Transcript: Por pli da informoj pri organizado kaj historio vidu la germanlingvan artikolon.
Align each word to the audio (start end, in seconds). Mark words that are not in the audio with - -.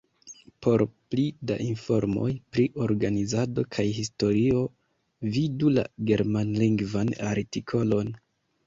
Por 0.67 0.83
pli 1.13 1.25
da 1.51 1.57
informoj 1.65 2.31
pri 2.55 2.65
organizado 2.87 3.67
kaj 3.77 3.87
historio 4.01 4.65
vidu 5.37 5.75
la 5.77 5.87
germanlingvan 6.11 7.15
artikolon. 7.35 8.15